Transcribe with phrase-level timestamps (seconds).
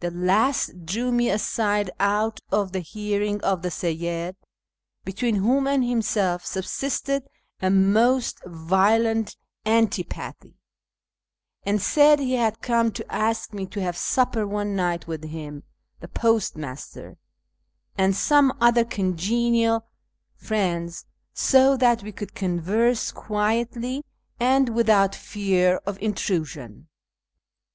[0.00, 4.34] The last drew me aside out of the hearing of the Seyyid
[5.04, 7.24] (between whom and himself subsisted
[7.60, 9.36] a most violent
[9.66, 10.54] antipathy),
[11.66, 15.64] and said he had come to ask me to have supper one night with him,
[16.00, 17.18] the postmaster,
[17.98, 19.84] and some other congenial
[20.34, 21.04] friends,
[21.34, 24.02] so that we could converse quietly
[24.40, 26.88] and without fear of intrusion.